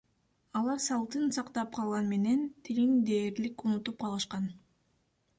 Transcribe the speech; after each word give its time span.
Алар 0.59 0.79
салтын 0.85 1.27
сактап 1.35 1.75
калган 1.75 2.09
менен, 2.13 2.41
тилин 2.69 2.95
дээрлик 3.09 3.65
унутуп 3.67 3.99
калышкан. 4.05 4.49